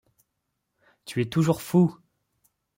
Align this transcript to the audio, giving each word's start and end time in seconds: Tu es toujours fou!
Tu 1.05 1.21
es 1.21 1.29
toujours 1.29 1.61
fou! 1.61 1.95